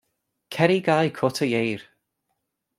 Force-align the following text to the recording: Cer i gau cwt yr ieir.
Cer 0.55 0.71
i 0.77 0.77
gau 0.87 1.11
cwt 1.19 1.43
yr 1.49 1.53
ieir. 1.61 1.87